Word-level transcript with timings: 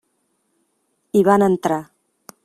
Hi 1.19 1.23
van 1.27 1.45
entrar. 1.51 1.79